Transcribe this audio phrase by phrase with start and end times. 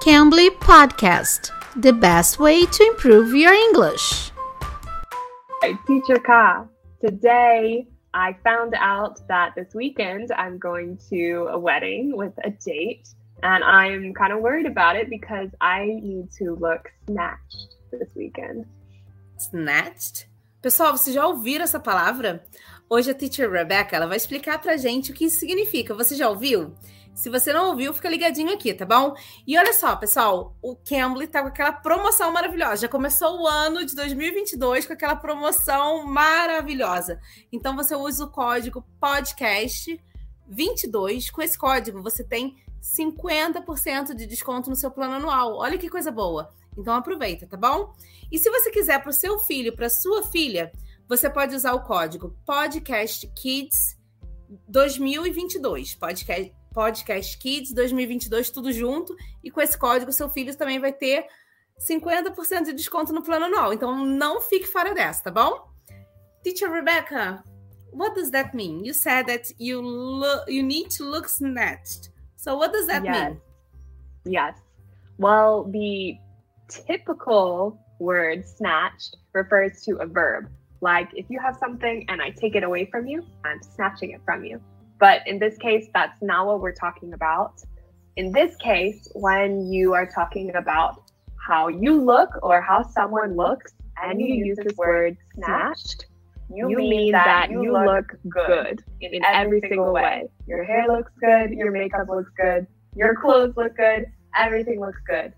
[0.00, 4.30] Cambly Podcast, the best way to improve your English.
[5.60, 6.64] Hi, Teacher Ka.
[7.04, 13.10] Today, I found out that this weekend I'm going to a wedding with a date,
[13.42, 18.64] and I'm kind of worried about it because I need to look snatched this weekend.
[19.36, 20.26] Snatched?
[20.62, 22.42] Pessoal, vocês já ouviram essa palavra?
[22.92, 25.94] Hoje a teacher Rebecca ela vai explicar pra gente o que isso significa.
[25.94, 26.74] Você já ouviu?
[27.14, 29.14] Se você não ouviu, fica ligadinho aqui, tá bom?
[29.46, 32.82] E olha só, pessoal, o Cambly tá com aquela promoção maravilhosa.
[32.82, 37.20] Já começou o ano de 2022 com aquela promoção maravilhosa.
[37.52, 39.96] Então você usa o código podcast
[40.48, 41.30] 22.
[41.30, 45.58] Com esse código você tem 50% de desconto no seu plano anual.
[45.58, 46.52] Olha que coisa boa.
[46.76, 47.94] Então aproveita, tá bom?
[48.32, 50.72] E se você quiser para o seu filho, para sua filha,
[51.10, 53.98] você pode usar o código podcast kids
[54.68, 55.96] 2022.
[55.96, 59.16] Podcast Podcast Kids 2022, tudo junto.
[59.42, 61.26] E com esse código, seu filho também vai ter
[61.80, 63.72] 50% de desconto no plano anual.
[63.72, 65.68] Então, não fique fora dessa, tá bom?
[66.44, 67.42] Teacher Rebecca,
[67.92, 68.84] what does that mean?
[68.84, 69.82] You said that you
[70.46, 72.12] you need to look snatched.
[72.36, 73.30] So, what does that yes.
[73.30, 73.40] mean?
[74.24, 74.56] Yes.
[75.18, 76.16] Well, the
[76.68, 80.48] typical word snatched refers to a verb.
[80.80, 84.20] Like if you have something and I take it away from you, I'm snatching it
[84.24, 84.60] from you.
[84.98, 87.62] But in this case, that's not what we're talking about.
[88.16, 93.72] In this case, when you are talking about how you look or how someone looks,
[94.02, 96.06] and you use this word snatched,
[96.52, 100.24] you, you mean that you look good in every single way.
[100.46, 104.06] Your hair looks good, your makeup looks good, your clothes look good,
[104.36, 105.32] everything looks good.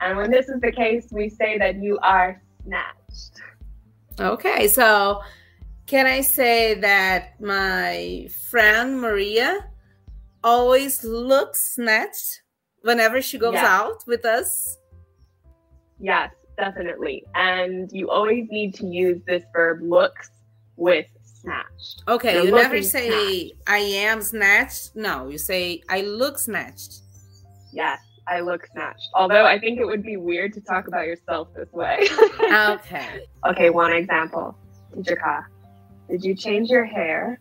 [0.00, 3.40] And when this is the case, we say that you are snatched.
[4.18, 5.20] Okay, so
[5.86, 9.68] can I say that my friend Maria
[10.42, 12.42] always looks snatched
[12.80, 13.64] whenever she goes Yes.
[13.64, 14.78] out with us?
[15.98, 17.24] Yes, definitely.
[17.34, 20.30] And you always need to use this verb looks
[20.76, 22.02] with snatched.
[22.08, 24.96] Okay, You're you never say I am snatched.
[24.96, 27.02] No, you say I look snatched.
[27.72, 29.08] Yes, I look snatched.
[29.14, 32.06] Although I think it would be weird to talk about yourself this way.
[32.46, 33.26] Okay.
[33.44, 34.56] okay, one example.
[34.94, 35.44] Teacher Ka,
[36.08, 37.40] did you change your hair?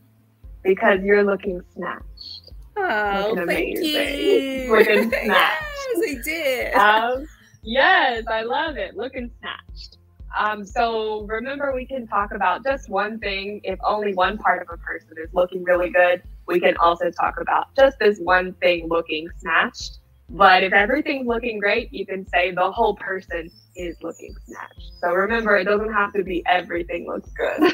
[0.64, 2.52] Because you're looking snatched.
[2.78, 4.20] Oh, Looking thank amazing.
[4.20, 4.72] you.
[4.76, 5.28] Looking snatched.
[5.28, 5.98] yes.
[5.98, 6.74] I did.
[6.74, 7.28] Um,
[7.64, 8.98] yes, I love it.
[8.98, 9.98] Looking snatched.
[10.38, 13.62] Um, so remember, we can talk about just one thing.
[13.64, 17.40] If only one part of a person is looking really good, we can also talk
[17.40, 20.00] about just this one thing looking snatched.
[20.30, 24.92] But if everything's looking great, you can say the whole person is looking snatched.
[25.02, 27.74] So remember, it doesn't have to be everything looks good.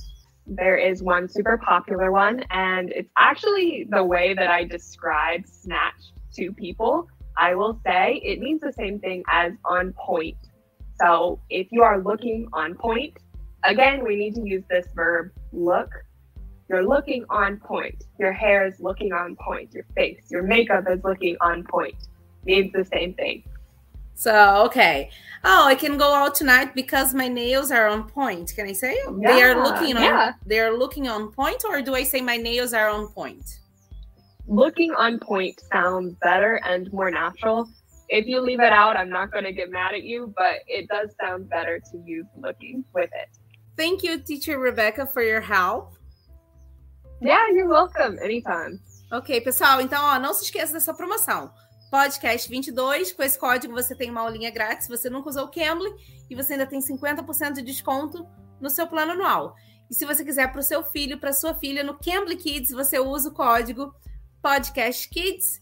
[0.46, 6.12] there is one super popular one, and it's actually the way that I describe snatched
[6.34, 7.08] to people.
[7.36, 10.36] I will say it means the same thing as on point.
[11.00, 13.18] So if you are looking on point,
[13.64, 15.90] again, we need to use this verb look.
[16.68, 18.04] You're looking on point.
[18.18, 19.72] Your hair is looking on point.
[19.72, 21.94] Your face, your makeup is looking on point.
[22.44, 23.44] Means the same thing.
[24.14, 25.10] So okay.
[25.44, 28.52] Oh, I can go out tonight because my nails are on point.
[28.56, 30.02] Can I say they are looking on?
[30.02, 30.32] yeah.
[30.44, 33.60] They are looking on point, or do I say my nails are on point?
[34.48, 37.68] Looking on point sounds better and more natural.
[38.08, 40.88] If you leave it out, I'm not going to get mad at you, but it
[40.88, 43.28] does sound better to use looking with it.
[43.76, 45.95] Thank you, teacher Rebecca, for your help.
[47.22, 48.18] Yeah, you're welcome.
[48.22, 48.78] Anytime.
[49.12, 51.50] Ok, pessoal, então ó, não se esqueça dessa promoção.
[51.90, 55.50] Podcast 22, com esse código você tem uma aulinha grátis, se você nunca usou o
[55.50, 55.90] Cambly,
[56.28, 58.26] e você ainda tem 50% de desconto
[58.60, 59.54] no seu plano anual.
[59.88, 62.98] E se você quiser para o seu filho, para sua filha, no Cambly Kids, você
[62.98, 63.94] usa o código
[64.42, 65.60] Podcast Kids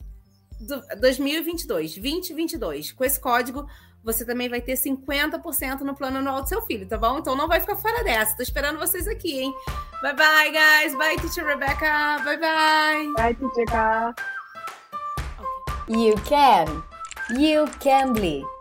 [0.61, 2.93] do- 2022, 2022.
[2.93, 3.67] Com esse código,
[4.05, 7.19] você também vai ter 50% no plano anual do seu filho, tá bom?
[7.19, 8.37] Então não vai ficar fora dessa.
[8.37, 9.55] Tô esperando vocês aqui, hein?
[10.03, 10.95] Bye bye, guys.
[10.97, 12.21] Bye, teacher Rebecca.
[12.25, 13.13] Bye bye.
[13.17, 14.15] Bye, teacher Ka.
[15.89, 16.83] You can.
[17.39, 18.54] You can be.